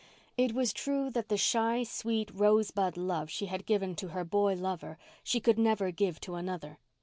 [0.35, 4.55] It was true that the shy, sweet, rosebud love she had given to her boy
[4.55, 6.79] lover she could never give to another.